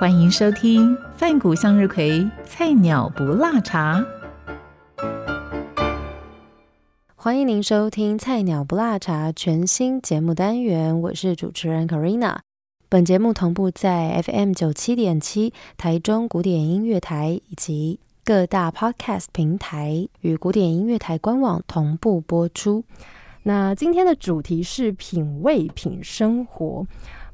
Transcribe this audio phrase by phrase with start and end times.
[0.00, 4.02] 欢迎收听范谷向日葵菜鸟不辣茶。
[7.14, 12.38] 欢迎您收听《菜鸟不辣茶》全新节目单元，我是主持人 Karina。
[12.88, 22.84] 本节目同步在 FM 九七点七台中古典音乐台以及各大 Podcast 平台与古典音乐台官网同步播出。
[23.42, 26.86] 那今天的主题是品味品生活。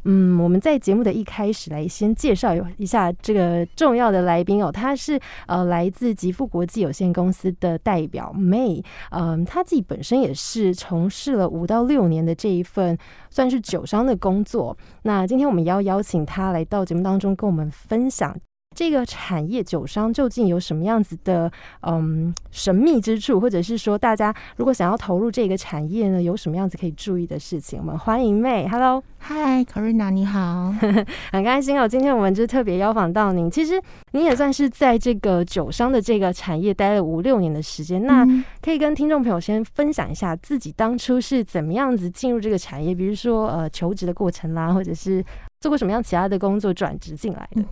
[0.07, 12.97] 嗯，我们在节目的一开始来先介绍一下这个重要的来宾哦，他是呃来自吉富国际有限公司的代表 May，嗯，他自己本身也是从事了五到六年的这一份
[13.31, 14.77] 算是酒商的工作。
[15.03, 18.37] 那今天我们要邀请他来到节目当中跟我们分享。
[18.77, 27.79] 这个产业酒商究竟有什么样子的嗯神秘之处，或者是说大家如果想要投入这个产业呢，有什么样子可以注意的事情？
[27.81, 30.75] 我们欢迎妹，Hello，嗨，Karina，你好，
[31.33, 33.51] 很开心哦，今天我们就特别邀访到您。
[33.51, 33.81] 其实
[34.13, 38.27] 你也算是在这个酒商的这个产业待了五六年的时间，那
[38.61, 45.25] 可以跟听众朋友先分享一下自己当初是怎么样子进入这个产业，比如说呃求职的过程啦，或者是
[45.61, 47.65] 做过什么样其他的工作转职进来的。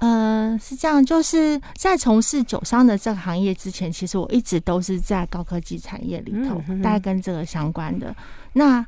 [0.00, 8.14] 呃，是这样，就是在从事酒商的这个行业之前，其实我一直都是在高科技产业里头，大概跟这个相关的。
[8.52, 8.84] 那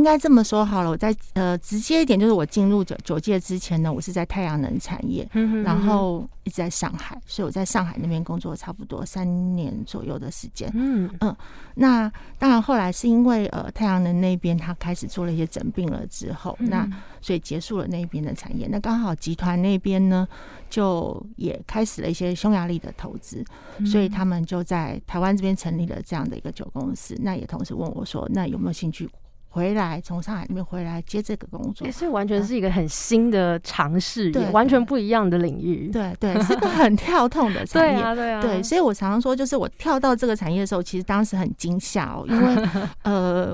[0.00, 5.28] 应该这么说好了，我在呃直接一点，就是我进入酒酒界之前呢，我是在太阳能产业，
[5.62, 10.70] 然后一直在上海，所以我在上海那边工作差不多三年左右的时间。
[10.72, 11.36] 嗯嗯，
[11.74, 16.88] 那当然后来是因为呃太阳能那边他开始做了一些整并了之后，那
[17.20, 18.66] 所以结束了那边的产业。
[18.68, 20.26] 那刚好集团那边呢
[20.70, 23.44] 就也开始了一些匈牙利的投资，
[23.84, 27.14] 所以他们就在台湾这边成立了这样的一个酒公司。
[27.20, 29.06] 那也同时问我说，那有没有兴趣？
[29.52, 35.90] 回来从上海那边回来接这个工作，所以完全是一个很新的尝试，对，完全不一样的领域。
[35.90, 37.94] 对 对，是个很跳痛的产业。
[37.94, 38.40] 对啊对啊。
[38.40, 42.68] 对，所以我常常说，就是我跳到这个产业的时候，其实当时很惊吓哦，因为
[43.02, 43.52] 呃，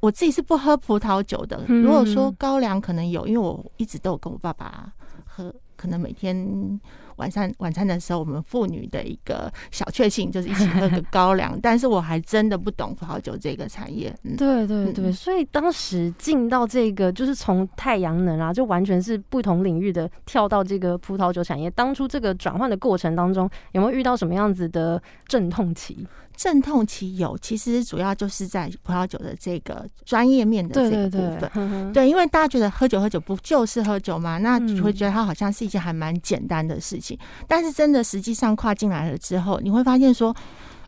[0.00, 1.64] 我自己是不喝葡萄酒的。
[1.66, 4.92] 如果说高粱可能有，因为我一直都有跟我爸爸
[5.24, 6.80] 喝，可能每天。
[7.16, 11.58] 晚上晚餐的时候，我们妇女的一个小确幸就是一起喝个高粱。
[11.62, 14.14] 但是我还真的不懂葡萄酒这个产业。
[14.36, 21.70] 对对对，所以当时进到这个，就是从太阳能啊，就完全是不同领域的，跳到这个葡萄酒产业。
[21.70, 26.06] 当初这个转换的过程当中，有没有遇到什么样子的阵痛期？
[26.36, 31.92] 阵痛期有，其实主要就是在葡萄酒的这个专业面的这个部分。
[31.92, 34.38] 对，因为大家觉得喝酒喝酒不就是喝酒嘛？
[34.38, 37.18] 那会觉得它好像是一件还蛮简单的事情。
[37.48, 40.34] 但是真的实际上跨进来了之后，你会发现说。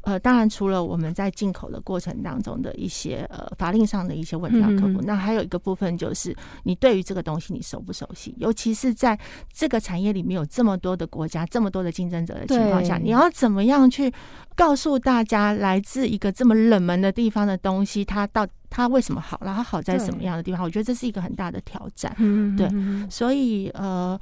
[0.08, 8.34] 呃，当然，除了我们在进口的过程当中的一些呃法令上的一些问题要克服，那还有一个部分就是你对于这个东西你熟不熟悉？
[8.38, 9.18] 尤其是在
[9.52, 14.10] 这个产业里面有这么多的国家、这么多的竞争者的情况下，你要怎么样去
[14.56, 20.64] 告诉大家来自一个这么冷门的地方的东西，它到它为什么好，然后好在什么样的地方？
[20.64, 22.14] 我觉得这是一个很大的挑战。
[22.16, 22.66] 嗯，对，
[23.10, 24.18] 所以呃。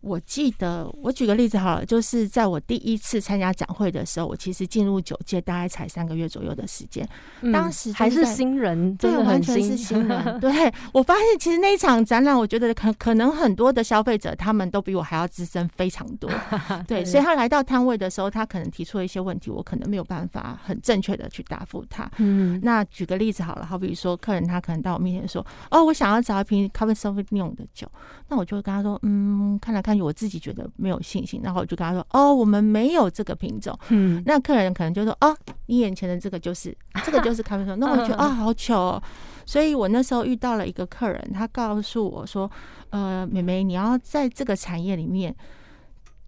[0.00, 7.06] 我记得，我举个例子好了，就是在我第一次参加展会的时候，我其实进入九界大概才三个月左右的时间，
[7.52, 10.18] 当时还是新人，对，完全是新人。
[10.38, 16.30] 对我发现，其实那一场展览，我觉得可可能很多的消费者他们都比我还要资深非常多。
[16.86, 22.08] 对，所以他来到摊位的时候，他可能提出了一些问题，我可能没有办法很正确的去答复他。
[22.18, 27.90] 嗯，那举个例子好了，好比说，客人他可能到我面前说：“哦，我想要找一瓶 b e r n e u 的酒。”
[28.30, 35.34] 那我就会跟他说：“嗯，看来。”看我自己觉得没有信心，然后我就跟他说：“哦，我们没有这个品种。”嗯，那客人可能就说：“哦，
[35.66, 39.02] 你眼前的这个就是这个就是咖啡豆。”那我觉得啊，好糗哦。
[39.46, 42.50] 所以我那时候遇到了一个客人，他告诉我说
[42.90, 45.34] ：“呃，妹妹，你要在这个产业里面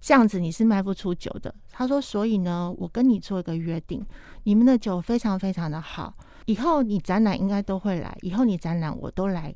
[0.00, 4.02] 这样子，你是卖不出酒的。”他说：“所以呢，我跟你做一个约定，
[4.44, 6.14] 你们的酒非常非常的好，
[6.46, 9.54] 以后你展览应该都会来，以后你展览我都来。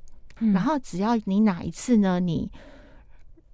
[0.52, 2.50] 然后只要你哪一次呢，你。”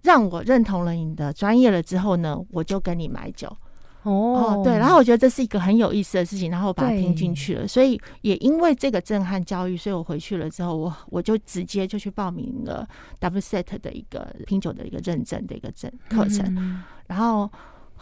[0.03, 3.55] 让我认同了你的专业了之后呢，我就跟你买酒。
[4.03, 12.89] 哦，对，然后我觉得这是一个很有意思的事情，然后我把它听进去了，所以也因为这个震撼教育，所以我回去了之后，我我就直接就去报名了
[13.21, 17.51] WSET 的一个品酒的一个认证的一个证课程，然后。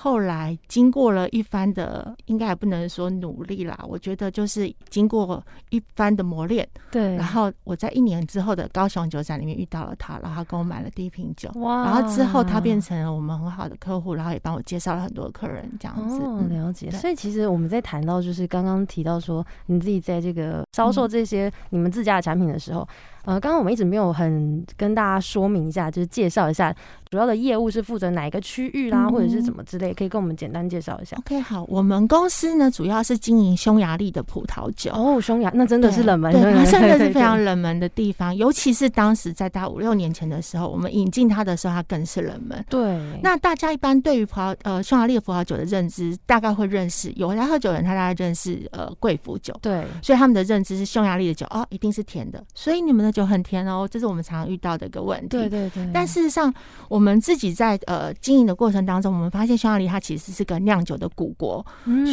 [0.01, 7.17] 后来经过了一番的，应该也不能说努力啦，我觉得就是经过一番的磨练，对。
[7.17, 11.85] 然后我在一年之后的高雄酒展里面遇到了他，然后他跟我买了第一瓶酒，哇！
[11.85, 16.23] 然后之后他变成了我们很好的客户，然后也帮我介绍了很多客人，这样子。
[16.23, 16.89] 哦，了解。
[16.93, 22.87] 所以其实我们在谈到就是刚刚提到说，你自己在这个销售这些你们自家的产品的时候。
[23.25, 26.75] 呃，刚刚我们一直没有很跟大家说明一下，就是介绍一下
[27.11, 31.17] 主要的业务是负责哪一个区域啦，或者是怎么之类，可以跟我们简单介绍一下。
[31.19, 34.91] OK，好，我们公司呢主要是经营匈牙利的葡萄酒。
[34.93, 42.65] 哦，匈牙那真的是冷门，对，它真的是 非常冷门的地方，尤其是当时在大五六年前的时候，我们引进它的时候，它更是冷门。
[42.69, 49.55] 对，那大家一般对于葡萄呃匈牙利的葡萄酒的认知，大概会认识有来喝酒人，他大概认识呃贵腐酒。
[49.63, 53.89] 对，所以他们的认知是匈牙利的酒哦，一定是甜的，所以你们的酒很甜哦。
[53.91, 55.29] 这是我们常遇到的一个问题。
[55.29, 55.91] 对对对。
[55.93, 56.53] 但事实上，
[56.89, 61.65] 我们自己在呃经营的过程当中，我们发现匈牙利它其实是个酿酒的古国，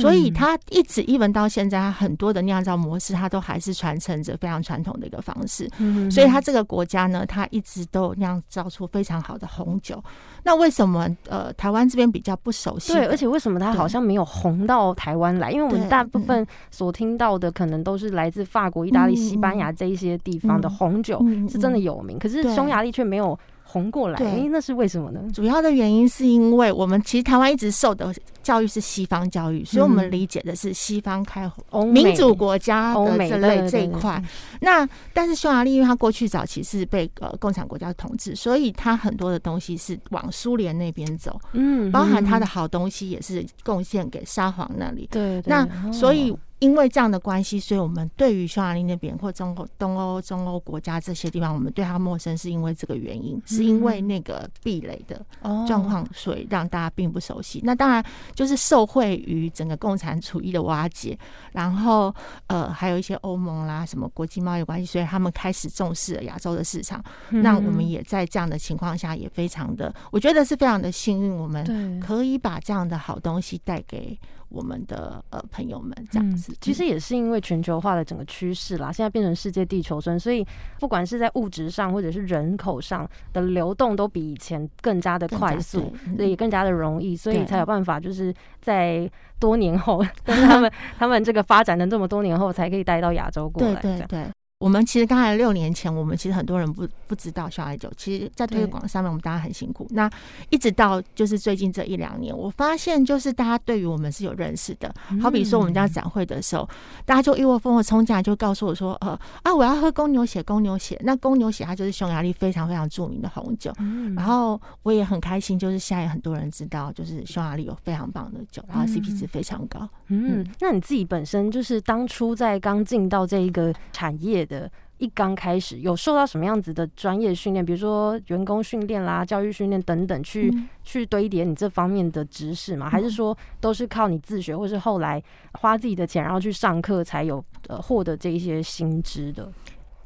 [0.01, 5.69] 所以它一直一文到现在，它很多的酿造模式，它都还是传承着非常传统的一个方式。
[6.09, 10.03] 所以它这个国家呢，它一直都酿造出非常好的红酒。
[10.45, 12.94] 那为什么呃台湾这边比较不熟悉？
[12.94, 15.51] 对，而且为什么它好像没有红到台湾来？
[15.51, 21.19] 因为我们大部分所听到的可能都是来自法国、意大利、西班牙这一些地方的红酒，
[21.50, 22.18] 是真的有名。
[22.19, 23.38] 可是匈牙利却没有。
[23.75, 25.19] 红过来，哎，那是为什么呢？
[25.33, 31.51] 主要的原因是因为我们其实台湾一直受的教育是西方教育，所以我们理解的是西方开
[31.92, 34.24] 民主国家的这类这一块。
[34.62, 45.06] 那但是匈牙利，因为它过去早期是被呃共产国家统治，所以它很多的东西是往苏联那边走，嗯，包含它的好东西也是贡献给沙皇那里。
[45.12, 46.33] 对，那所以。
[46.66, 55.24] 因为这样的关系，所以我们对于匈牙利那边或中欧、东欧、中欧国家这些地方，我们对它陌生，是因为这个原因，是因为那个壁垒的
[55.68, 57.62] 状况，所以让大家并不熟悉。
[57.64, 58.04] 那当然
[58.34, 61.16] 就是受惠于整个共产主义的瓦解，
[61.52, 62.14] 然后
[62.48, 67.04] 呃，还有一些欧盟啦，什么国际贸易关系，所以他们开始重视了亚洲的市场。
[67.30, 74.18] 那我们也在这样的情况下，也非常的，我觉得是非常的幸运，我们可以把这样的好东西带给。
[74.56, 80.46] 我们的呃朋友们这样子，其实也是因为全球化的整个趋势啦，现在变成世界地球村，所以
[80.80, 89.10] 不管是在物质上或者是人口上的流动，都比以前更加的快速，所以更加的容易，所以才有办法就是在
[89.40, 94.25] 多年后， 他们他们这个发展的这么多年后，才可以带到亚洲过来，对对。
[94.66, 99.86] 我们其实刚才六年前，我们其实很多人不不知道小艾酒，其实，在推广上面，我们大家很辛苦。
[99.92, 100.10] 那
[100.50, 104.92] 一直到就是最近这一两年，我发现就是大家对于我们是有认识的。
[105.22, 106.68] 好比说我们家展会的时候，
[107.06, 109.10] 大家就一窝蜂的冲进来，就告诉我说：“呃
[109.44, 113.72] 啊，我要喝公牛血，公牛血。”那公牛血它就是匈牙利非常非常著名的红酒。
[114.16, 119.88] 然后我也很开心，就是现在很多人知道，就是匈牙利有非常棒的酒，然后 CP 值非常高。
[120.08, 124.44] 嗯，那你自己本身就是当初在刚进到这一个产业。
[124.44, 124.55] 的
[124.98, 130.54] 一刚开始有受到什么样子的专业训练，比如说员工训练啦、教育训练等等，去
[130.84, 132.90] 去堆叠你这方面的知识吗？
[132.90, 135.22] 还是说都是靠你自学，或是后来
[135.54, 139.52] 花自己的钱然后去上课才有呃获得这一些薪资的？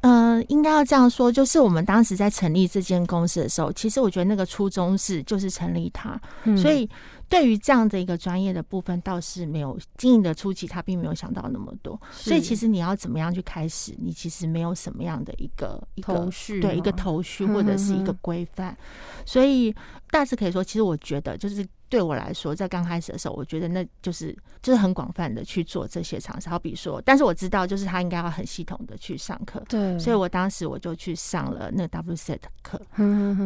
[0.00, 6.20] 嗯，应该要这样说，就是我们当时在成立这间公司的时候，其实我觉得那个初衷是就是成立它，
[6.56, 6.88] 所以。
[7.30, 11.98] 对于这样的一个专业的部分，倒是没有经营的初期，他并没有想到那么多。
[12.10, 16.28] 所以其实你要怎么样去开始，你其实没有什么样的一个一个
[16.60, 18.76] 对一个头绪或者是一个规范。
[19.24, 19.72] 所以
[20.10, 26.48] 大致可以说，其实我觉得就是对我来说，在刚开始的时候，我觉得那就是就是很广泛的去做这些尝试。
[26.48, 29.62] 好比说，但是我知道，就是他应该要很系统的去上课。
[29.68, 32.82] 对，所以我当时我就去上了那个 WSET 课。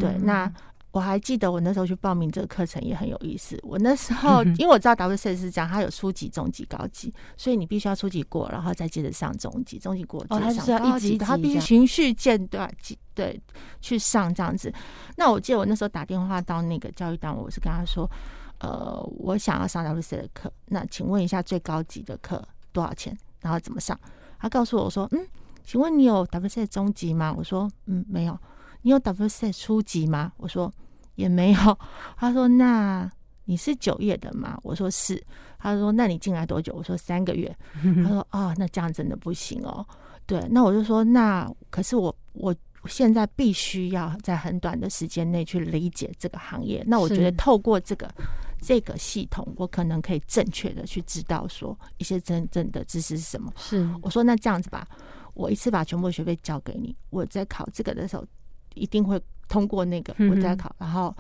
[0.01, 0.51] 对，那。
[0.95, 3.59] 我还记得我那时候去报名这个课程也很有意思。
[3.65, 12.73] 我那时候因为我知道 W C 是这样，它有初级、中级、高级，所以你必须要初级过，然后再接着上中级，中级过接上高级，它必须循序渐断，
[13.13, 13.43] 对，
[13.81, 14.73] 去上这样子。
[15.17, 18.09] 那我记得我那时候打电话到那个教育单位，我是跟他说，
[18.61, 23.19] 呃，我想要上 W C 的课，那请问一下最高级的课多少钱？
[23.41, 23.99] 然后怎么上？
[24.39, 25.27] 他告诉我说，嗯，
[25.65, 27.35] 请问你有 W C 中级吗？
[27.37, 28.39] 我说，嗯，没有。
[28.83, 30.31] 你有 W C 初级吗？
[30.37, 30.73] 我说。
[31.15, 31.79] 也没有，
[32.17, 33.11] 他说：“那
[33.45, 35.23] 你是九月的吗？”我说：“是。”
[35.59, 37.55] 他说：“那你进来多久？”我说：“三个月。
[38.05, 39.87] ”他说：“哦，那这样真的不行哦。”
[40.27, 42.55] 对，那我就说：“那可是我我
[42.87, 46.83] 现在必须要在很短的时间内去理解这个行业。
[46.87, 48.11] 那我觉得透过这个
[48.61, 53.53] 这个系统，我可能可以正确的去知道说一些真正的知识是什么。
[53.57, 54.87] 是，我说那这样子吧，
[55.33, 58.25] 我一次把全部学费交给你，我在考这个的时候
[58.75, 59.21] 一定会
[59.55, 61.15] 通过那个，我再考，然后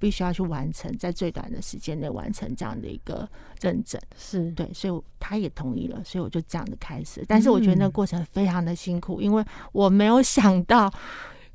[0.00, 3.28] 必须要去完成，在最短的时间内完成这样的一个
[3.60, 4.00] 认证。
[4.18, 7.24] 是对，所以他也同意了，所以我就这样的开始。
[7.28, 10.92] 但是我觉得那个过程非常的辛苦，因为我没有想到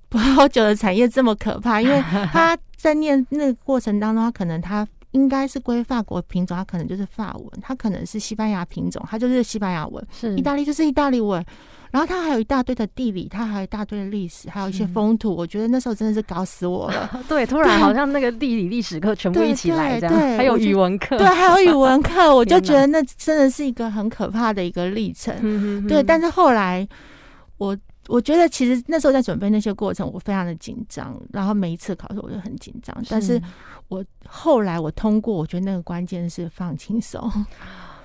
[0.08, 4.88] 葡萄酒的产业这么可怕，因为他在念那个过程当中，他可能他。
[5.12, 11.44] 应该是归法国品种，它可能就是法文；它可能是西班牙品种，它就是西班牙文；是意大利就是意大利文。
[11.92, 15.36] 然后它还有一大堆的地理，它还有一大堆的历史，还有一些风土。
[15.36, 17.20] 我觉得那时候真的是搞死我了。
[17.28, 25.86] 对，突然好像那个地理历史课全部一起来，这样还有语文课，对，还有语文课，我就觉得那真的是一个很可怕的一个历程。
[25.86, 26.88] 对，但是后来
[27.58, 27.78] 我。
[28.08, 32.96] 我觉得其实那时候在准备那些过程，我非常的紧张，然后每一次考试我就很紧张。
[33.10, 33.42] 但是
[33.88, 37.32] 我后来我通过，我觉得那个关键是放轻松。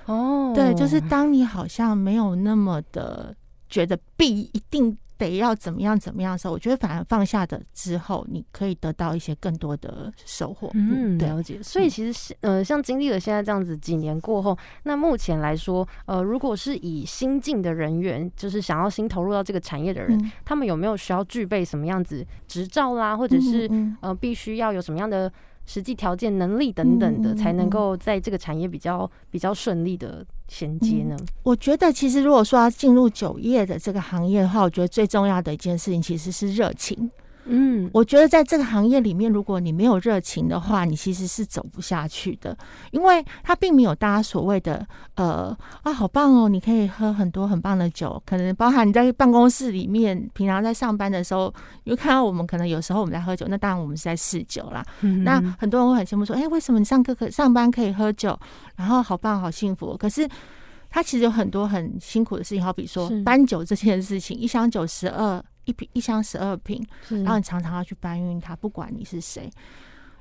[0.05, 3.35] 哦，对，就是当你好像没有那么的
[3.69, 4.97] 觉得必一定。
[5.17, 10.69] 得要怎么样怎么样的时候，我觉得反而放下的之后，你可以得到一些更多的收获。
[10.73, 11.61] 嗯，了解。
[11.61, 23.69] 所以其实呃，像经历了现在这样子几年过后，那目前来说，呃，如果是以新进的人员，就是想要新投入到这个产业的人，他们有没有需要具备什么样子执照啦，或者是
[24.01, 25.31] 呃，必须要有什么样的？
[25.67, 31.15] 实际条件、能力等等的，才能够在这个产业比较比较顺利的衔接呢。
[31.43, 37.11] 我觉得，其实如果说要进入酒业的这个行业的话，我觉得最重要的一件事情其实是热情。
[37.49, 42.55] 嗯，我觉得在这个行业里面，如果你没有热情的话，你其实是走不下去的，
[42.91, 44.85] 因为它并没有大家所谓的
[45.15, 51.53] 呃啊，好棒哦，你可以喝很多很棒的酒，可能包含你在办公室里面，平常在上班的时候，
[51.85, 54.85] 因为看到我们可能有时候我们在喝酒，那当然我们是在试酒啦。
[55.23, 58.37] 那很多人会很羡慕说，哎，为什么你上课可上班可以喝酒，
[58.75, 59.95] 然后好棒好幸福？
[59.97, 60.27] 可是
[60.89, 65.41] 他其实有很多很辛苦的事情，好比说搬酒这件事情，一箱酒十二。
[65.67, 69.47] 一瓶一箱十二瓶，然后你常常要去搬运它，不管你是谁。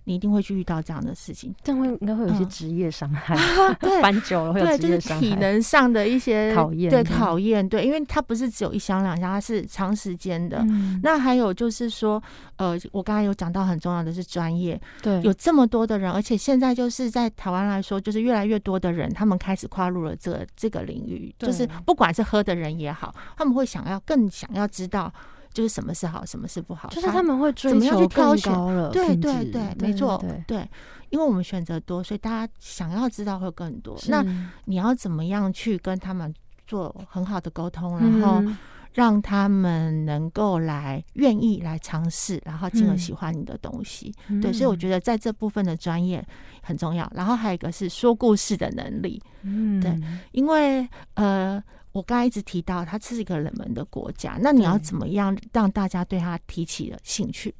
[0.09, 3.37] 你一定会去遇到这样的事情，这样会应该会有一些职业伤害
[4.01, 10.65] 搬久了会有职业伤害，体能上的一些考验，对考验，对，因为它不是只有一箱两箱，它是长时间的。
[11.03, 12.23] 那还有就是说，
[12.55, 25.13] 呃，我刚才有讲到很重要的是专业，对，有这么多的人，而且现在就是在台湾来说，就是越来越多的人，他们开始跨入了这个这个领域，就是不管是喝的人也好，他们会想要更想要知道。
[25.57, 28.91] 就是什么是好，什么是不好，就是他们会怎么样去挑选了。
[28.91, 30.69] 对对对，没错，对，
[31.09, 33.99] 因为我们选择多，所以大家想要知道会更多。
[34.09, 34.23] 那
[34.67, 36.31] 你要怎么样去跟他们
[36.67, 38.45] 做很好的沟通，然后
[38.93, 44.13] 让他们能够来愿意来尝试，然后进而喜欢你的东西。
[44.43, 46.23] 对，所以我觉得在这部分的专业
[46.63, 47.11] 很重要。
[47.15, 49.19] 然后还有一个是说故事的能力。
[49.41, 49.99] 嗯，对，
[50.33, 51.63] 因为呃。
[51.97, 57.55] 我刚才一直提到，它是一个冷门的国家，那你要怎么样让大家对它提起了兴趣？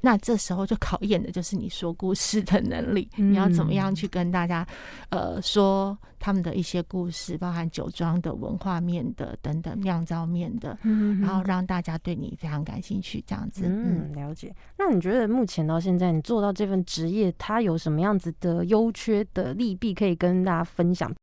[0.00, 3.06] 那这时候就考验的就是你说故事的能力。
[3.16, 4.66] 你要怎么样去跟大家，
[5.10, 10.78] 呃，说他们的一些故事，包含酒庄的文化面的等等酿造面的，
[11.20, 13.66] 然后让大家对你非常感兴趣，这样子。
[13.66, 14.54] 嗯，了解。
[14.78, 21.14] 那你觉得目前到现在，你做到这份职业，它有什么样子的优缺的利弊，可以跟大家分享，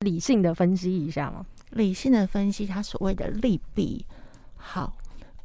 [0.00, 1.44] 理性的分析一下吗？
[1.74, 4.04] 理性的分析，它所谓的利弊。
[4.56, 4.96] 好，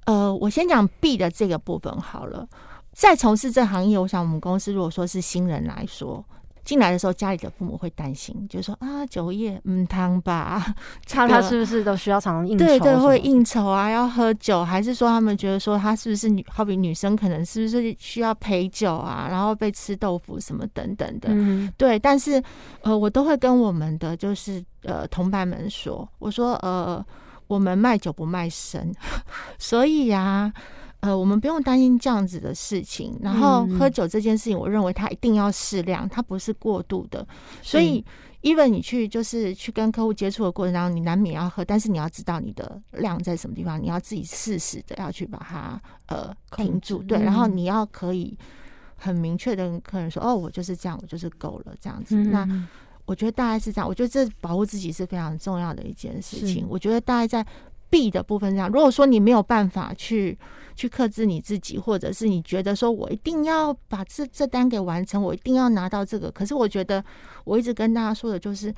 [0.05, 2.47] 呃，我先讲弊的这个部分好了。
[2.93, 6.23] 在从事这行业，我想我们公司如果说是新人来说。
[6.69, 10.63] 进来的时候，家里的父母会担心，就说啊，酒业嗯汤吧，
[11.07, 12.63] 他 他是不是都需要常常应酬？
[12.63, 21.29] 对对，会应酬啊，要喝酒，还是说他们觉得说他是不是女，好比女生可能是不是需要陪酒啊，然后被吃豆腐什么等等的。
[21.75, 22.39] 对，但是
[22.83, 27.03] 呃，我都会跟我们的就是呃同伴们说，我说呃，
[27.47, 28.93] 我们卖酒不卖身，
[29.57, 30.53] 所以呀。
[31.01, 33.17] 呃，我们不用担心这样子的事情。
[33.21, 37.25] 然后喝酒这件事情，我认为它一定要适量，它不是过度的。
[37.61, 38.03] 所以
[38.41, 47.01] ，even 你去就是去跟客户接触的过程当中，你难免要喝，但是你要知道你的量在什么地方，你要自己适时的要去把它呃停住。
[47.03, 48.37] 对，然后你要可以
[48.97, 52.15] 很明确的跟客人说：“哦，我就是这样，我就是够了。”这样子。
[52.15, 52.45] 那
[53.05, 53.87] 我觉得大概是这样。
[53.87, 56.65] 我觉得这保护自己是非常重要的一件事情。
[56.69, 57.45] 我觉得大概在
[57.89, 58.69] B 的部分这样。
[58.69, 60.37] 如果说你没有办法去。
[60.75, 66.31] 去克制你自己，或者是你觉得说我一定要把这这单给完成，我一定要拿到这个。
[66.31, 67.03] 可是我觉得
[67.43, 68.73] 我一直跟大家说的就是，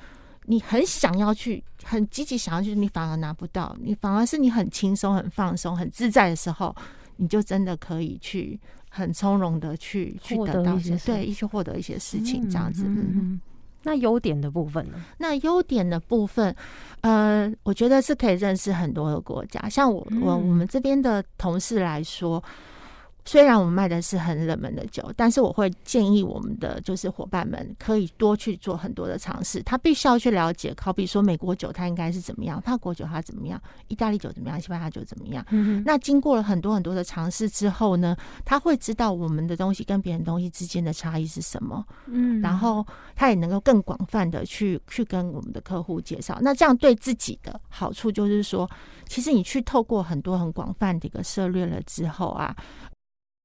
[0.45, 6.75] 你很想要去，很积极想要去，你反而拿不到，你反而是你很轻松、很放松、很自在的时候，
[7.17, 12.83] 你就真的可以去很从容的去去得到一些对一些获得一些事情这样子。
[12.87, 13.39] 嗯
[13.83, 15.03] 那优点的部分呢？
[15.17, 16.55] 那优点的部分，
[17.01, 19.67] 呃，我觉得是可以认识很多的国家。
[19.69, 22.43] 像我我我们这边的同事来说。
[23.23, 29.61] 虽然我们卖的是很冷门的酒，但是我会建议我们的就是伙伴们可以多去做很多的尝试。
[29.61, 35.45] 他必须要去了解，好比说美国酒它应该是怎么样，法国酒它怎么样，意大利酒怎么样，西班牙酒怎么样。
[35.51, 41.85] 嗯那经过了很多很多的尝试之后呢，他会知道我们的东西跟别人东西之间的差异是什么。
[42.07, 42.85] 嗯，然后
[43.15, 46.39] 他也能够更广泛的去去跟我们的客户介绍。
[46.41, 48.69] 那这样对自己的好处就是说，
[49.07, 52.55] 其实你去透过很多很广泛的一个涉略了之后啊。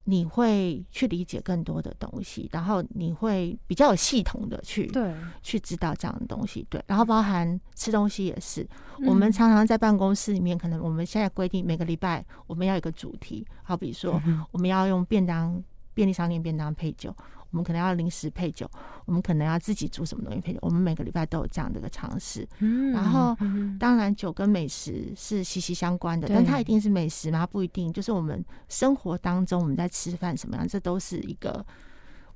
[0.09, 8.65] 你会去理解更多的东西，然后你会比较有系统的去对去知道这样的东西，对，然后包含吃东西也是，
[9.05, 14.23] 我们常常在办公室里面，可能我们现在规定每个礼拜我们要有一个主题，好比说
[14.53, 15.61] 我们要用便当
[15.93, 17.13] 便利商店便当配酒。
[17.57, 18.71] 我们可能要临时配酒，
[19.07, 20.59] 我们可能要自己煮什么东西配酒。
[20.61, 22.47] 我们每个礼拜都有这样的一个尝试。
[22.59, 23.35] 嗯，然后
[23.81, 27.47] 当然酒跟美食是息息相关的，但它一定是美食吗？
[27.47, 27.91] 不一定。
[27.91, 31.65] 就是我们生活当中我们在吃饭什么样，这都是一个。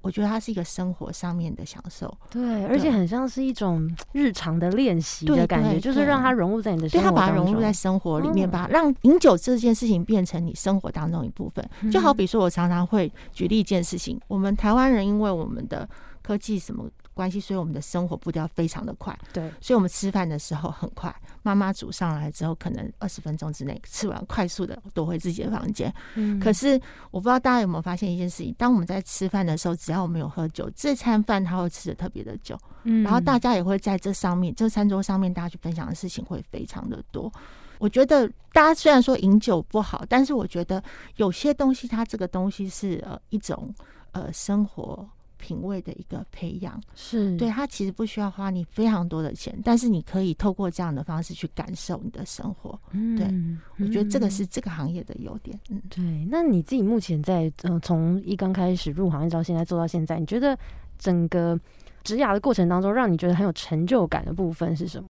[0.03, 11.69] 我觉得它是一个生活上面的享受，对，而且很像是一种日常的练习的感觉，就是让它融入在你的生活对，它，把它融入在生活里面，把让饮酒这件事情变成你生活当中一部分。
[11.91, 15.89] 就好比说，我常常会举例一件事情，我们台湾人因为我们的
[16.23, 16.89] 科技什么。
[17.21, 19.15] 关系，所以我们的生活步调非常的快。
[19.31, 25.93] 对，所以我们吃饭的时候很快，妈妈煮上来之后，可能二十分钟之内吃完，快速的躲回自己的房间。
[26.15, 32.59] 嗯，可是我不知道大家有没有发现一件事情：当我们在吃饭的时候，只要我们有喝酒，这餐饭他会吃的特别的久。
[32.85, 37.31] 嗯，然后大家也会在这上面，这餐桌上面，大家去分享的事情会非常的多。
[37.79, 40.83] 我觉得大家虽然说饮酒不好，但是我觉得
[41.17, 43.75] 有些东西，它这个东西是呃一种
[44.13, 45.07] 呃生活。
[45.41, 52.79] 品味的一个培养是对他其实不需要花你非常多的钱，但是你可以透过这样的方式去感受你的生活。
[52.93, 55.59] 嗯，对，我觉得这个是这个行业的优点。
[55.71, 56.05] 嗯，对。
[56.31, 60.57] 那你自己目前在呃从一刚开始入行一直到现在做到现在，你觉得
[60.99, 61.59] 整个
[62.05, 65.09] 职涯的过程当中，让你觉得很有成就感的部分是什么？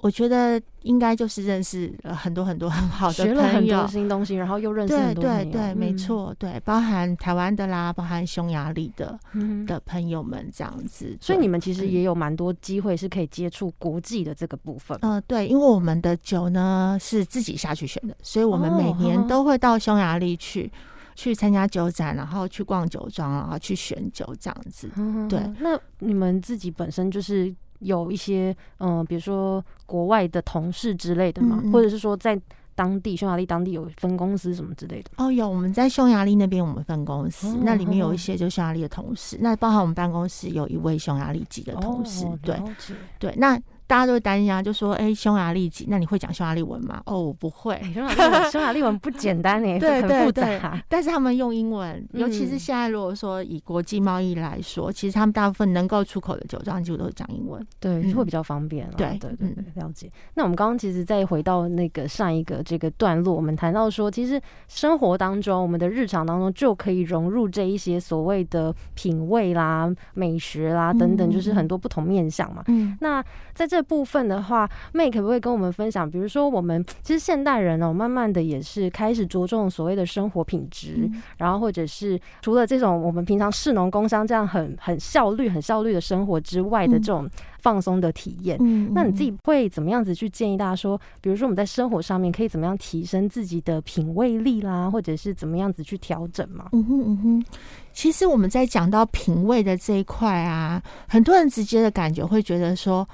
[0.00, 9.18] 我觉得应该就是认识了很多很多很好的学了很多新东西，然后又认识很多对对对，没错，对，包含台湾的啦，包含匈牙利的
[9.66, 11.16] 的朋友们这样子。
[11.20, 14.96] 所以你们其实也有蛮多机会是可以接触国际的这个部分。
[15.02, 20.70] 呃，对，因为我们的酒呢是自己下去选的，所以我们每年都会到匈牙利去
[21.16, 24.88] 去参加酒展，然后去逛酒庄，然后去选酒这样子。
[25.28, 27.52] 对，那你们自己本身就是。
[27.80, 32.40] 有一些嗯，比如说国外的同事之类的嘛，或者是说在
[32.74, 35.10] 当地匈牙利当地有分公司什么之类的。
[35.16, 42.60] 哦，有我们在匈牙利那边，我们分公司，那里面有一些就匈牙利的同事，那包含我们办公室有一位匈牙利籍的同事，对
[43.18, 43.60] 对，那。
[43.88, 47.80] 大家都会担心啊，就说：“哎，匈牙利籍，那你会讲匈牙利文吗？”哦，我不会。
[47.94, 50.80] 匈牙利文， 匈牙利文不简单哎，对很复杂。
[50.88, 58.86] 但是他们用英文，尤其是现在，如果说以国际贸易来说，其实他们大部分能够出口的酒庄几乎都是讲英文，对，会比较方便。
[58.94, 60.12] 对对对，了解。
[60.34, 72.62] 那我们刚刚其实再回到那个上一个这个段落，我们谈到说，其实生活当中，我们的日常当中就可以融入这一些所谓的品味啦、美学啦等等，就是很多不同面向嘛。
[72.66, 73.24] 嗯，那
[73.54, 74.68] 在这部分的话。
[74.92, 76.10] 妹可不可以跟我们分享？
[76.10, 87.28] 比如说，我们其实现代人哦，慢慢的也是开始着重所谓的生活品质，然后或者是除了这种我们平常市农工商这样很很效率、很效率的生活之外的这种
[87.60, 88.58] 放松的体验。
[88.94, 96.68] 那你自己会怎么样子去建议大家说，比如说我们在生活上面可以怎么样提升自己的品味力啦，或者是怎么样子去调整嘛？
[96.72, 97.44] 嗯哼嗯哼，
[97.92, 103.06] 其实我们在讲到品味的这一块啊，很多人直接的感觉会觉得说。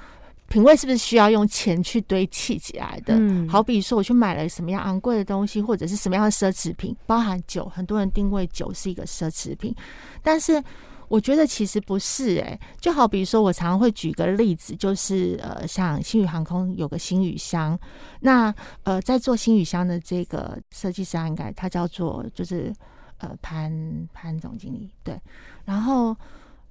[0.55, 3.17] 品味是不是需要用钱去堆砌起来的？
[3.19, 9.75] 嗯，好比说我去买了什么样昂贵的东西，或者是什么样的奢侈品，包含酒，很多人定位酒是一个奢侈品，
[10.23, 10.63] 但是
[11.09, 12.39] 我觉得其实不是。
[12.39, 17.77] 哎，就好比说我常常会举个例子，就是呃，像星宇航空有个新宇箱，
[18.21, 22.73] 那呃，在做新宇箱的这个设计师应该他叫做就是
[23.19, 25.21] 呃潘潘总经理对，
[25.65, 26.17] 然后。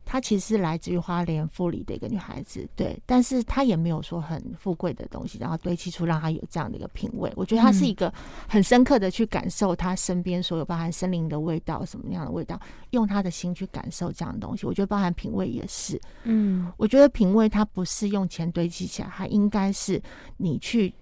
[0.05, 7.31] 她其实是来自于花莲富里的一个女孩子，对，但是她也没有说很富贵的东西，然后堆砌出让她有这样的一个品味。
[7.35, 8.13] 我觉得她是一个
[8.47, 12.59] 很深刻的去感受她身边所有包含森林的味道，什么样的味道，
[12.91, 14.65] 用她的心去感受这样的东西。
[14.65, 20.01] 我觉得包含品味也是，嗯，我觉得品味它不是用钱堆砌起来，它应该是
[20.37, 20.93] 你去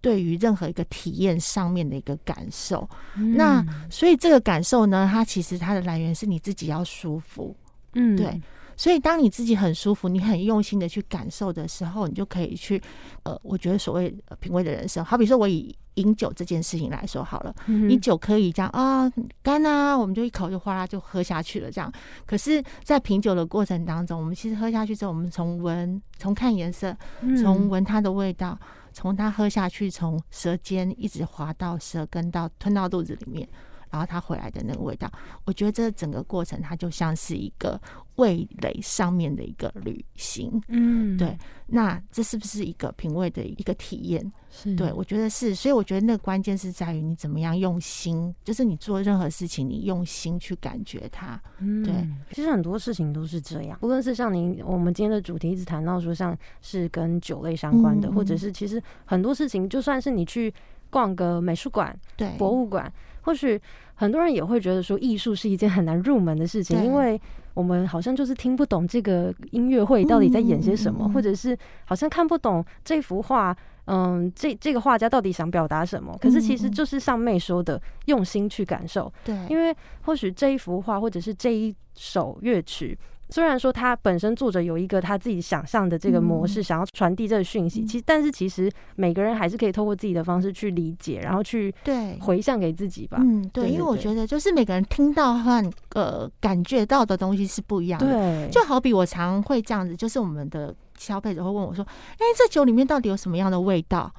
[0.00, 2.88] 对于任何一个体验上面的一个感受。
[3.14, 7.56] 那所以这个感受呢，它其实它的来源是你自己要舒服。
[7.94, 8.40] 嗯，对。
[8.76, 12.80] 所以，当你自己很舒服，你很用心的去感受的时候，你就可以去，
[13.24, 21.92] 呃，我觉得所谓品味的人生，好比说我以饮酒这件事情来说好了，你酒可以这样啊干啊，我们就一口就哗啦就喝下去了，这样。
[22.24, 26.96] 可是，在品酒的过程当中，我们其实喝下去之后，我们从闻，从看颜色，
[27.42, 28.56] 从闻它的味道，
[28.92, 33.48] 从它喝下去，从舌尖一直滑到舌根到吞到肚子里面。
[33.90, 35.10] 然后它回来的那个味道，
[35.44, 37.80] 我觉得这整个过程它就像是一个
[38.16, 40.60] 味蕾上面的一个旅行。
[40.68, 41.36] 嗯，对。
[41.70, 44.32] 那这是不是一个品味的一个体验？
[44.50, 45.54] 是，对我觉得是。
[45.54, 51.38] 所以我觉得那个关键是在于你怎么样用心，就是你做任何事情，你用心去感觉它。
[51.58, 51.92] 嗯，对。
[52.32, 60.52] 其实很多事情都是这样，不论是像您，我们今天的主题一直谈到说，像是跟酒类相关的，或者是其实很多事情，就算是你去
[60.88, 62.90] 逛个美术馆、对博物馆。
[63.28, 63.60] 或许
[63.94, 67.20] 很多人也会觉得说，艺术是一件很难入门的事情，因为
[67.52, 76.16] 我们好像就是听不懂这个音乐会到底在演些什么，或者是好像看不懂这幅画，嗯，这这个画家到底想表达什么。
[76.18, 79.12] 可是其实就是上妹说的，用心去感受。
[79.22, 82.98] 对，因为或许这一幅画或者是这一首乐曲。
[83.30, 93.18] 虽然说他本身作者有一个他自己想象的这个模式，想要传递这个讯息，其实但是其实每个人还是可以透过自己的方式去理解，然后去对回向给自己吧。
[93.20, 98.06] 嗯，对，因为我觉得就是每个人听到和呃感觉到的东西是不一样的。
[98.06, 101.84] 对，就好比我常会这样子，就是我们的消费者会问我说
[102.18, 104.12] ：“哎，这酒里面到底有什么样的味道？”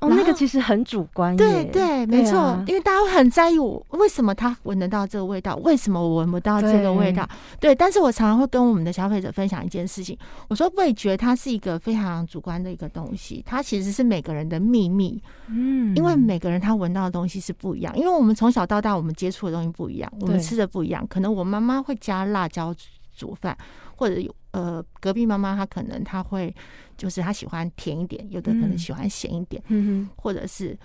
[0.00, 7.28] 哦，那个其实很主观，对对，没错，因为大家会很在意我为什么他闻得到这个味道，为什么我闻不到这个味道？
[7.60, 10.16] 对，但是我常常会跟我们的消费者分享一件事情，
[10.48, 22.74] 我说味觉它是一个非常主观的一个东西，它其实是每个人的秘密，嗯，因为每个人他闻到的东西是不一样，因为我们从小到大我们接触的东西不一样，我们吃的不一样，可能我妈妈会加辣椒
[23.14, 23.54] 煮饭，
[24.00, 26.54] 或者有呃隔壁妈妈她可能她会。
[27.00, 30.78] 就是她喜欢甜一点，有的可能喜欢咸一点，嗯或者是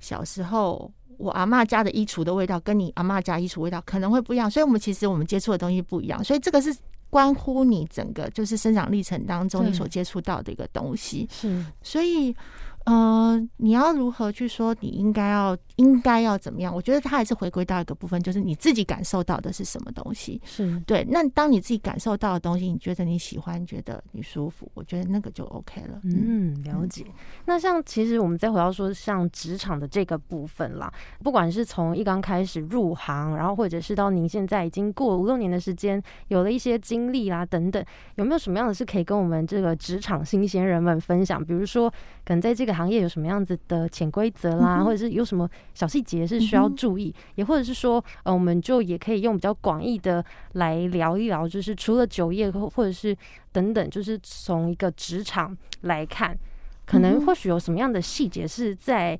[0.00, 6.76] 小时候我阿妈家的衣橱的味道跟你阿妈家衣橱味道可能会不一样，所以我们其实我们接触的东西不一样，所以这个是
[7.08, 12.36] 关乎你整个就是生长历程当中你所接触到的一个东西，是，所以。
[12.84, 14.74] 呃，你要如何去说？
[14.80, 16.74] 你应该要应该要怎么样？
[16.74, 20.40] 我觉得它还是回归到一个部分，就是你自己感受到的是什么东西。
[20.44, 21.04] 是对。
[21.08, 26.00] 那当你自己感受到的东西，你觉得你喜欢，觉得你舒服，我觉得那个就 OK 了。
[26.04, 27.06] 嗯，了解。
[27.46, 37.84] 那像其实我们再回到说，像职场的这个部分啦，不管是从一刚开始入行，然后或者是到您现在已经过五六年的时间，有了一些经历啦等等，
[38.16, 41.42] 有没有什么样的是可以跟我们这个职场新鲜人们分享？
[41.44, 41.90] 比如说，
[42.24, 53.16] 可能在这个行业有什么样子的潜规则啦，或者是有什么小细节是需要注意，也或者是说，呃，我们就也可以用比较广义的来聊一聊，就是除了酒业或或者是
[53.52, 56.38] 等等，就是从一个职场来看，
[56.84, 59.18] 可能或许有什么样的细节是在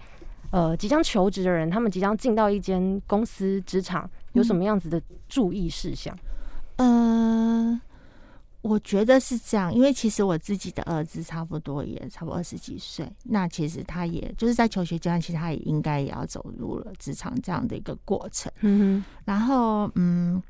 [0.51, 6.17] 呃即将求职的人，他们即将进到一间公司职场，有什么样子的注意事项？
[6.77, 7.81] 嗯。
[8.63, 18.51] 我觉得是这样，因为其实我自己的儿子差不多也差不多二十几岁，那其实他也就是在求学阶段，其实他也应该也要走入了职场这样的一个过程。
[18.61, 20.41] 嗯哼，然后嗯，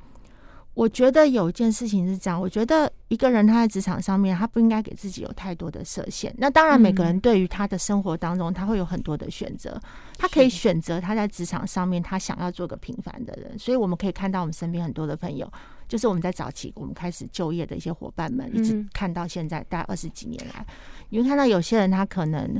[0.75, 6.31] 我觉得有一件事情是这样，我觉得一个人他在职场上面，他不应该给自己有太多的设限。
[6.37, 9.81] 那当然，每个人对于他的生活当中，他会有很多的选择，
[10.19, 13.57] 他可以选择他在职场上面他想要做个平凡的人。
[13.57, 15.51] 所以我们可以看到我们身边很多的朋友。
[15.93, 20.65] 就是我们在早期我们开始就业的一些伙伴们，一直看到现在大概二十几年来，
[21.09, 22.59] 你会看到有些人他可能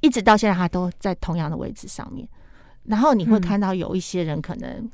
[0.00, 2.28] 一直到现在他都在同样的位置上面，
[2.84, 4.86] 然后你会看到有一些人可能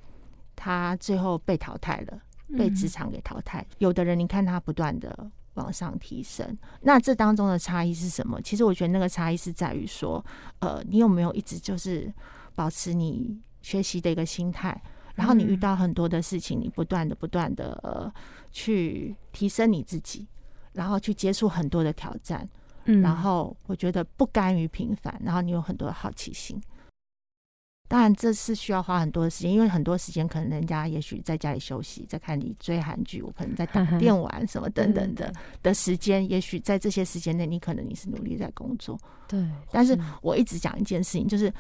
[0.55, 2.23] 他最后被淘汰了，
[2.57, 3.67] 被职场给淘汰。
[3.79, 8.41] 有的人你看他不断的往上提升，那这当中的差异是什么？
[8.41, 10.25] 其实我觉得那个差异是在于说，
[10.61, 12.15] 呃，你有没有一直就是
[12.55, 14.81] 保持你学习的一个心态。
[15.15, 18.13] 然后你遇到很多的事情，你不断的、不断的呃
[18.51, 20.27] 去提升你自己，
[20.73, 22.49] 然后去接触很多的挑战，
[22.87, 26.61] 嗯，然后我觉得不甘于平凡，然后你有很多的好奇心。
[27.87, 38.99] 当然这是需要花很多的时间，因为很多时间可能人家也许在家里休息，在看你追韩剧，我可能在打 电玩什么等等的的时间，也许在这些时间内，你可能你是努力在工作，
[39.29, 39.47] 对。
[39.71, 41.53] 但是我一直讲一件事情，就是。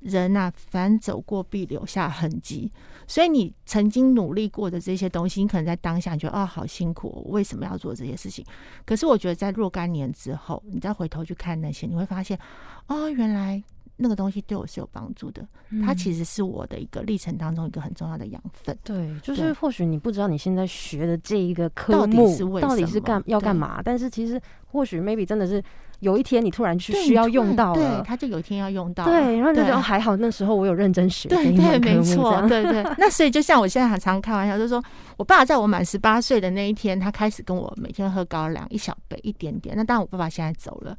[0.00, 2.70] 人呐，凡走过必留下痕迹，
[3.06, 8.44] 所以你曾经努力过的这些东西，你可能在当下觉得哦，好辛苦，我为什么要做这些事情？
[8.84, 12.38] 可是我觉得在若干年之后，你再回头去看那些，你会发现，
[12.86, 13.62] 哦，原来
[13.96, 15.46] 那个东西对我是有帮助的。
[15.84, 18.76] 它其实是我的一个历程当中一个很重要的养分。
[18.84, 25.62] 对，就是或许你不知道你现在学的这一个科目到底是干要干嘛，但是其实或许 maybe 真的是
[26.00, 29.04] 有一天你突然去需要用到了，他就有一天要用到。
[29.04, 31.28] 对，然后就觉得还好那时候我有认真学。
[31.28, 32.82] 对对，没错，对对。
[32.98, 34.82] 那所以就像我现在很常开玩笑，就是说
[35.16, 39.74] 我爸在我满十八岁的那一天，他开始跟我每天喝高粱一小杯一点点。
[39.76, 40.96] 那当然我爸爸现在走了。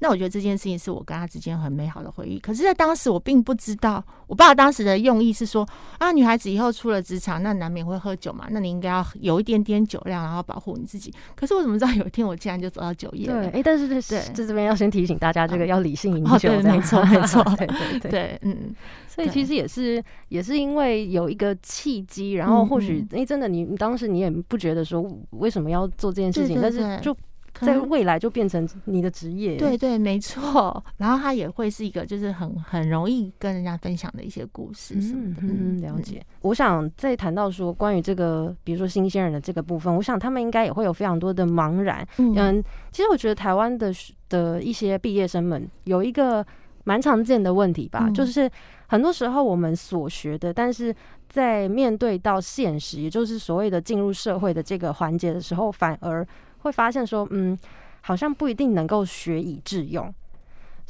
[0.00, 2.38] 那我觉得这件事情是我跟他之间很美好的回忆。
[2.38, 5.66] 可是，在当时我并不知道，我爸当时的用意是说
[5.98, 11.12] 啊，女孩子以后出了职场，那难免会喝酒嘛，那你应该要有一点点酒量，然后保护你自己。
[11.36, 13.26] 可是我怎么知道有一天我竟然就走到酒业？
[13.26, 17.66] 对，哎，但是对，在这边要先提醒大家，这个要理性饮酒，没错，没 错，对
[18.00, 18.74] 对对，嗯。
[19.06, 27.14] 所以其实也是也是因为有一个契机，然后或许哎，真的你你当时你也不觉得说为什么要做这件事情，但是就。
[27.54, 30.82] 在未来就变成你的职业，对对，没错。
[30.96, 35.42] 然后他也会是一个，就是很很容易跟人家分享的一些故事什么的。
[35.42, 36.24] 嗯，了解。
[36.40, 42.06] 我想再谈到说关于这个，比如说新鲜人的这个部分，我想他们应该也会有非常多的茫然。
[42.18, 43.92] 嗯，其实我觉得台湾的
[44.28, 46.44] 的一些毕业生们有一个
[46.84, 48.50] 蛮常见的问题吧，就是
[48.86, 50.94] 很多时候我们所学的，但是
[51.28, 56.26] 在面对到现实，也就是所谓的进入社会的这个环节的时候，反而。
[56.60, 57.58] 会发现说，嗯，
[58.00, 60.12] 好像不一定能够学以致用。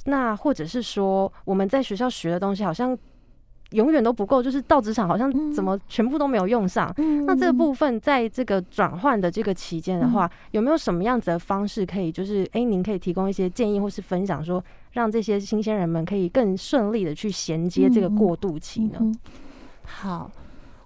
[0.07, 2.97] 那或者是说，我们在学校学的东西，好像
[3.73, 6.93] 永远都不够，就是到职场好像怎么全部都没有用上。
[7.27, 18.99] 那这个部分，在这个转换的这个期间的话，有没有什么样子的方式可以，就是哎，您可以提供一些建议或是分享，说让这些新鲜人们可以更顺利的去衔接这个过渡期呢？
[19.85, 20.31] 好，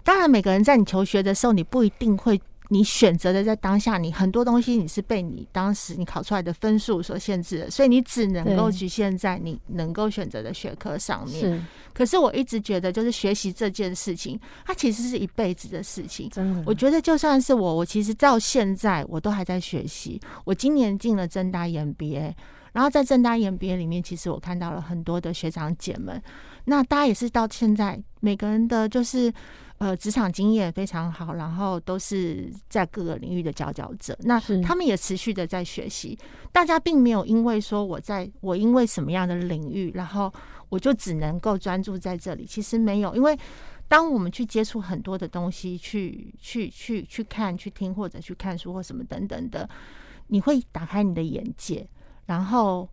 [0.03, 2.40] 当然每个人在你求学的时候，你不一定会。
[2.68, 11.40] 你选择的在当下，你很多东西你是被你当时你考出来的分数所限制的，所以你只能够局限在你能够选择的学科上面。
[11.40, 16.31] 是，可是我一直觉得，就是学习这件事情，它其实是一辈子的事情。
[16.31, 20.18] 真的，我觉得就算是我，我其实到现在我都还在学习。
[20.44, 22.33] 我今年进了正大 MBA，
[22.72, 26.20] 然后在正大 MBA 里面，其实我看到了很多的学长姐们，
[26.64, 29.31] 那大家也是到现在每个人的就是。
[29.78, 34.16] 呃，职场经验非常好，然后都是在各个领域的佼佼者。
[34.22, 36.16] 那他们也持续的在学习。
[36.52, 40.32] 大家并没有因为说我在我因为什么样的领域，然后
[40.68, 42.46] 我就只能够专注在这里。
[42.46, 43.37] 其实没有，因为
[43.88, 49.68] 当我们去接触很多的东西，去去去去看、去听或者去看书或什么等等的，
[50.28, 51.87] 你会打开你的眼界，
[52.26, 52.88] 然后。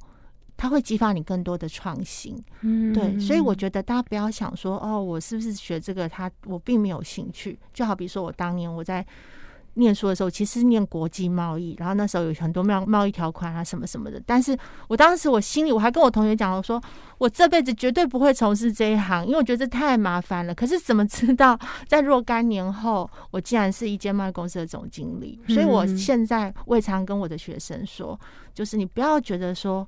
[0.61, 6.07] 它会激发你更多的创新，嗯，对，所以我觉得大家不要想说，哦，我是不是学这个？
[6.07, 7.57] 他我并没有兴趣。
[7.73, 9.03] 就好比说我当年我在
[9.73, 14.21] 念书的时候，其实念国际贸易，然后那时候有很多贸贸易条款啊什么什么的。
[14.23, 14.55] 但是
[14.87, 16.79] 我当时我心里我还跟我同学讲，我说
[17.17, 20.53] 我这辈子绝对不会从事这一行，因为我觉得这太麻烦了。
[20.53, 25.39] 可是怎么知道在若干年后，我竟然是一间贸易公司的总经理？
[25.47, 28.19] 所以我现在我也常跟我的学生说，
[28.53, 29.87] 就是你不要觉得说。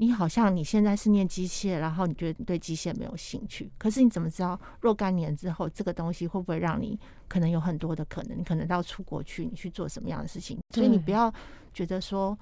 [0.00, 8.38] 你好像你现在是念机械，然后你觉得你对机械没有兴趣，可是你怎么知道若干年之后这个东西会不会让你可能有很多的可能？
[8.38, 10.58] 你可能到出国去，你去做什么样的事情？
[10.74, 11.30] 所以你不要
[11.74, 12.36] 觉得说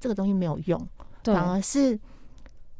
[0.00, 0.84] 这个东西没有用，
[1.22, 1.92] 反而是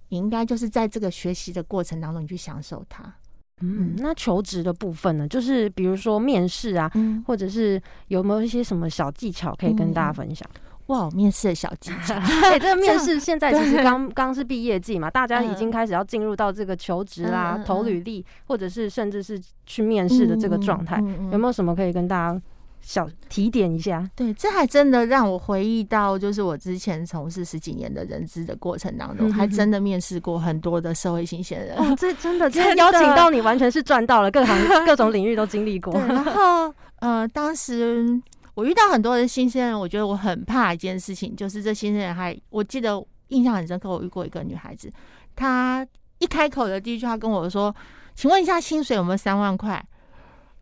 [0.09, 3.15] 你应该就是在这个学习的过程当中，你去享受它。
[3.63, 5.29] 嗯，那求职的部分呢？
[5.29, 6.91] 就是比如说面试啊，
[7.25, 10.51] 或者是有没有一些什么小技巧可以跟大家分享？
[10.87, 12.15] 哇，面试的小技巧！
[12.45, 22.41] 哎，这个面试现在其实刚 刚是毕业季嘛，大家已经开始要进入到这个求职啦、投履历，或者是甚至是去面试的这个状态，有没有什么可以跟大家
[22.81, 24.09] 小提点一下？
[24.15, 31.77] 对，这还真的让我回忆到，就是我之前从事十几年的人资的过程当中，还真的面试过很多的社会新鲜人。
[31.77, 35.93] 哦，这真的，这邀请到你完全是赚到了，各行各种领域都经历过。
[35.95, 38.23] 然后，呃，当时。
[38.57, 44.91] 我遇到很多的新生人，我觉得我很怕一件事情，就是这新生人还，我记得印象很深刻，我遇过一个女孩子，
[45.35, 45.87] 她
[46.19, 47.75] 一开口的第一句话跟我说
[48.17, 49.85] ：“请问一下，薪水有没有三万块？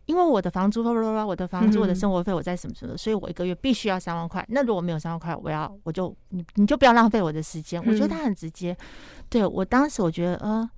[0.07, 4.45] 因为我的房租，我的房租，我的生活费，我在什么什么，所以我一个月必须要三万块。
[4.49, 7.81] 那如果没有三万块，我要我就你你就不要浪费我的时间。
[7.87, 8.75] 我觉得她很直接，
[9.29, 10.69] 对我当时我觉得呃。”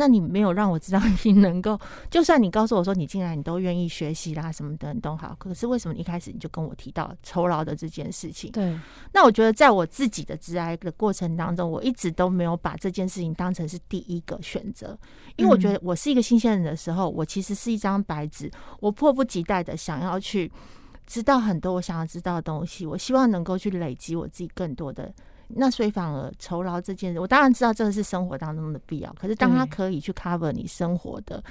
[0.00, 8.50] 那你没有让我知道你 能够，就算你告诉我说你进来你都愿意学习啦什么的都好，可是为什么一开始你就跟我提到酬劳的这件事情？
[8.50, 8.80] 对，
[9.12, 14.98] 那我觉得在我自己的致癌的过程当中，我一直都没有把这件事情当成是第一个选择，
[15.36, 20.50] 因为我觉得我是一个新鲜人的时候，我其实是一张白纸，我迫不及待的想要去
[21.06, 25.12] 知道很多我想要知道的东西，我希望能够去累积我自己更多的。
[25.56, 31.42] 那所以反而酬劳这件事，我当然知道这个是生活当中的必要，可是当他可以去 cover 你生活的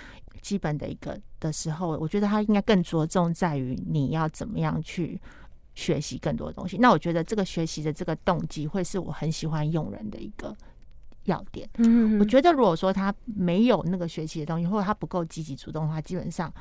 [0.41, 5.19] 基本的一个的时候，我觉得他应该更着重在于你要怎么样去
[5.75, 6.77] 学习更多的东西。
[6.77, 10.55] 那我觉得这个学习的这个动机会是我很喜欢用人的一个
[11.25, 11.69] 要点。
[11.77, 16.51] 嗯我觉得如果说他没有那个学习的东西，或者他不够积极主动的话，基本上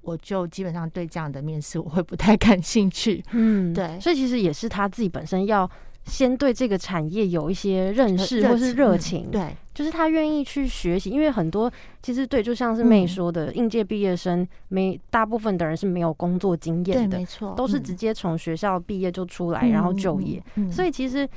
[0.00, 3.22] 我就基本上对这样的面试我会不太感兴趣。
[3.32, 5.68] 嗯对所以其实也是他自己本身要
[6.08, 11.70] 先对这个产业有一些认识或是热嗯情，对，就是他愿意去学习，因为很多
[12.02, 17.82] 其实对，就像是妹嗯说的，应届毕业生没大部分的人是没有工作经，验的没，错，都是嗯。
[17.82, 20.42] 直接从学校毕业就出来，然后就业。，
[20.72, 21.28] 所以其实，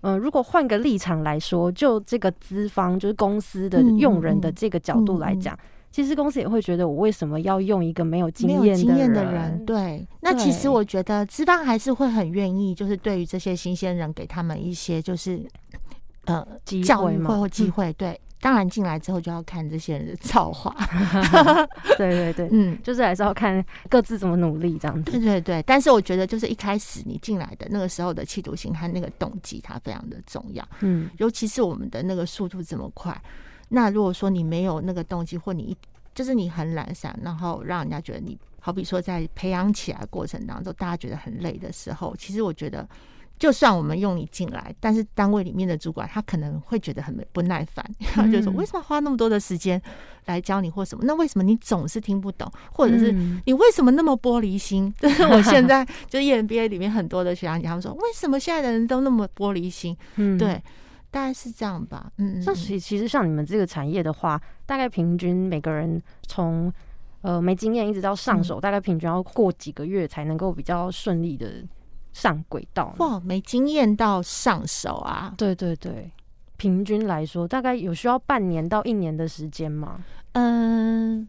[0.00, 5.58] 嗯、如果换个立场来说，就这个资方就是公司的嗯用人的嗯这个角度来讲，
[5.90, 9.34] 其实公司也会觉得我为什么要用一个没有经验经验的人？
[9.34, 10.06] 人，对。
[10.20, 15.44] 那其实我觉得资方还是会很愿意，就是对于这些新鲜人，给他们一些就是
[16.26, 17.92] 呃机教育或或机会。
[17.94, 20.76] 对，当然进来之后就要看这些人的造化。
[21.96, 25.20] 对对对，嗯，就是还是要看各自怎么努力这样子对。
[25.20, 25.62] 对对。
[25.62, 30.66] 但是我觉得，就是一开始你进来的那个时候的企图心和那个动机，它非常的重要。
[30.80, 33.20] 嗯，尤其是我们的那个速度这么快，
[33.68, 35.76] 那如果说你没有那个动机，或你一
[36.14, 42.88] 就是你很懒散，然后让人家觉得你，好比说在培养起来过程当中，大家觉得很累的时候，其实我觉得，
[43.38, 49.80] 就算我们用你进来，但是单位里面的主管他可能会觉得很不耐烦， 他就说嗯为什么花那么多的时间
[50.26, 51.04] 来教你或什么？
[51.06, 54.92] 那为什么你总是听不懂，或者是嗯你为什么那么玻璃心？
[54.98, 59.96] 这是我现在就 EMBA 里面很多的学长姐，他们说为什么现在的人都那么玻璃心？
[60.16, 60.60] 嗯对，
[61.10, 62.10] 大概是这样吧。
[62.18, 66.72] 嗯，像其其实像你们这个产业的话，大概平均每个人从
[67.22, 71.64] 呃没经验一直到上嗯手，大概平均要过几个月才能够比较顺利的
[72.12, 72.94] 上轨道。
[72.98, 75.34] 哇，没经验到上手啊。
[75.36, 76.10] 对对对，
[76.56, 80.00] 平均来说大概有需要半年到一年的时间吗？
[80.32, 81.26] 嗯，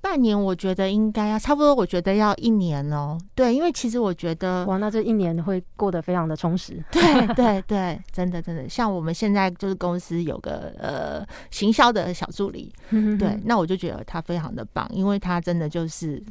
[0.00, 3.18] 半年我觉得应该要差不多，我觉得要一年哦。
[3.34, 6.82] 对，因为其实我觉得，哇，那这一年会过得非常的充实。
[6.90, 16.22] 对对对，真的真的，像我们现在就是公司有个呃行销的小助理，对，那我就觉得他非常的棒，因为他真的就是。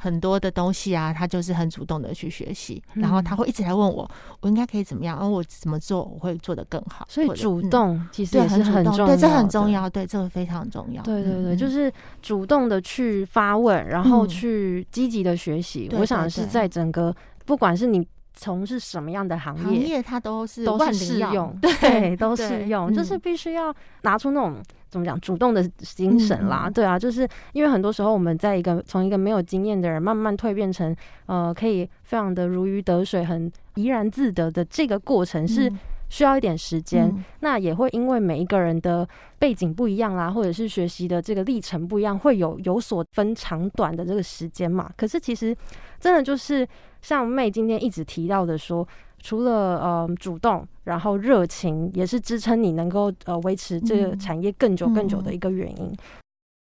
[0.00, 4.08] 很多的东西啊，他就是很主动的去学习，然后他会一直来问我，
[4.40, 7.04] 我应该可以怎么样，然后我怎么做我会做得更好。
[7.08, 9.68] 所以主动其实也是很重要，对，这很重。
[9.70, 11.02] 要，对，这个非常重要。
[11.02, 15.88] 对对对，嗯就是主动的去发问，然后嗯去积极的学习。
[15.88, 24.54] 对我想是在整个不管是你从事什么样的行行业，业它都是都是适用，对 对，都对适用，就是嗯必须要拿出那种
[24.88, 30.94] 怎么讲主动的精神啦，对啊，就是因为很多时候我们在一个从一个没有经验的人慢慢蜕变成
[31.26, 35.78] 呃可以非常的如鱼得水、很怡然自得的这个过程是嗯。
[36.10, 37.22] 需要一点时间，嗯。
[37.40, 39.06] 那也会因为每一个人的
[39.38, 44.90] 背景不一样啦，或者是学习的这个历程不一样，会有有所分长短的这个时间嘛。
[44.96, 45.54] 可是其实
[46.00, 46.66] 真的就是
[47.02, 48.86] 像妹今天一直提到的说，
[49.22, 55.92] 除了呃主动，然后热情也是支撑你能够呃维持这个嗯产业更久更久的一个原因。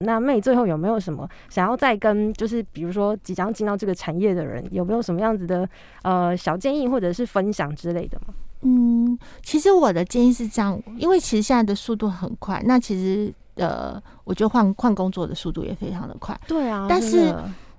[0.03, 5.69] 那妹最后有没有什么想要再跟就是比如说即将进到这个产业的人，有没有什么样子的
[6.03, 8.33] 呃小建议或者是分享之类的吗？
[8.63, 16.39] 嗯，其实我的建议是这样，因为其实现在的速度很快，那其实呃，我觉得换换工作的速度也非常的快。
[16.49, 17.35] 对啊但是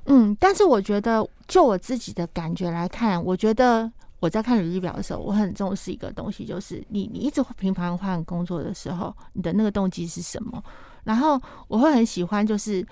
[0.06, 10.64] 嗯，但是我觉得就我自己的感觉来看，我觉得我在看履历表的时候，我很重视一个东西，就是你你一直频繁换工作的时候，你的那个动机是什么？
[11.04, 12.86] 然后我会很喜欢，就是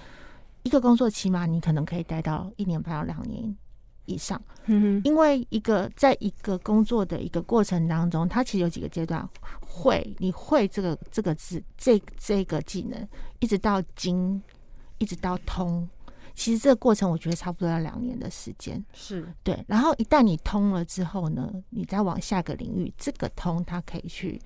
[0.63, 3.55] 一个工作起码你可能可以待到一年半到两年
[4.05, 4.41] 以上。
[4.65, 9.27] 嗯哼因为一个在一个工作的一个过程当中，它其实有几个阶段，
[9.61, 13.07] 会你会这个这个字这这个技能，
[13.39, 14.41] 一直到精，
[14.97, 15.87] 一直到通，
[16.39, 18.81] 其实这个过程我觉得差不多要两年的时间。
[18.93, 24.41] 是对，然后一旦你通了之后呢，你再往下个领域，这个通它可以去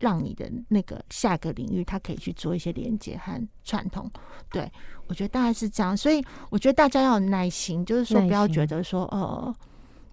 [0.00, 4.10] 让你的那个下个领域，它可以去做一些连接和串通。
[4.50, 4.72] 对
[5.06, 9.54] 我觉得大概是这样，所以我觉得大家要有耐心，就是说不要觉得说呃。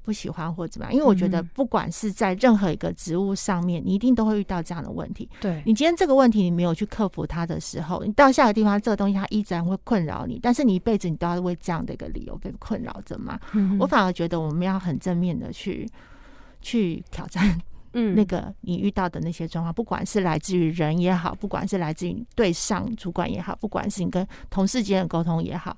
[0.06, 5.28] 不喜欢或怎么样，因为我觉得嗯不管是在任何一个职务上面，你一定都会遇到这样的问题。
[5.42, 13.40] 对你今天这个问题你没有去克服它的时候，你到下个地方，这个东西它依然会困扰你，但是你一辈子你都要为这样的一个理由被困扰着嘛。
[13.54, 15.90] 嗯我反而觉得我们要很正面的去
[16.62, 17.60] 去挑战
[17.98, 25.76] 嗯那个你遇到的那些状况，不管是来自于人也好，不管是来自于对上主管也好，不管是你跟同事间的沟通也好，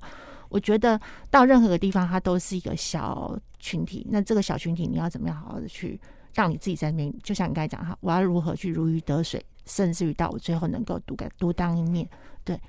[0.48, 6.00] 我觉得到任何个地方它都是一个小群体，那这个小群体你要怎么样好好的去
[6.34, 12.08] 让你自己在那边，就像你刚才讲哈，我要如何去如鱼得水，甚至于到我最后能够独个独当一面，
[12.44, 12.60] 对，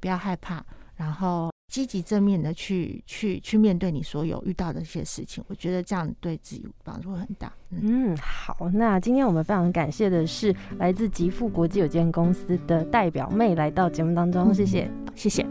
[0.00, 0.64] 不要害怕，
[0.96, 7.52] 然后积极正面的去去去面对你所有遇到的一些事情，我觉得这样对自己帮助会很大。
[7.70, 15.46] 嗯，好，那今天我们非常感谢的是来自极富国际有限公司的代表妹来到节目当中，谢谢，谢谢。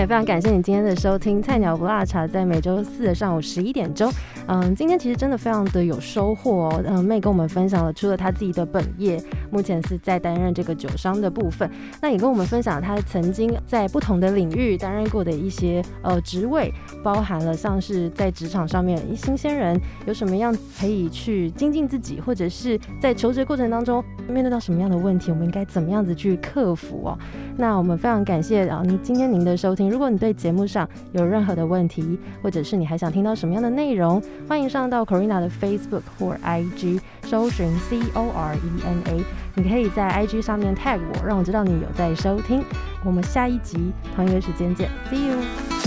[0.00, 4.08] 也非常感谢你今天的收听，《菜鸟不辣茶》在每周四的上午十一点钟。
[4.46, 6.82] 嗯，今天其实真的非常的有收获哦。
[6.86, 9.20] 嗯，妹跟我们分享了，除了她自己的本业，
[9.50, 11.68] 目前是在担任这个酒商的部分，
[12.00, 16.72] 那也跟我们分享她曾经在不同的领域担任过的一些呃职位，
[17.02, 27.18] 包含了像是在职场上面一新鲜人有什么样可以去精进自己，或者是在求职过程当中面对到什么样的问题，我们应该怎么样子去克服哦。
[27.56, 29.87] 那我们非常感谢啊，您今天您的收听。
[29.88, 39.24] 如果你对节目上有任何的问题，或者是你还想听到什么样的内容，欢迎上到 Corina 的 Facebook 或 IG 搜寻 C O R E N A，
[39.54, 42.62] 你可以在 IG 上面 tag 我，让我知道你有在收听。
[43.04, 45.77] 我们下一集同一个时间见，See you。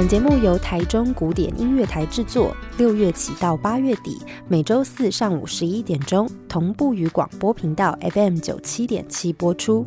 [0.00, 9.86] 本节目由台中古典音乐台制作，六月起到八月底，每周四上午十一点钟同步于广播频道 FM 九七点七播出。